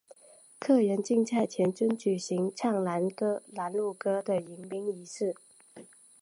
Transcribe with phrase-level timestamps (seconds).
[0.59, 3.07] 客人进寨前均举行唱拦
[3.71, 5.35] 路歌的迎宾仪式。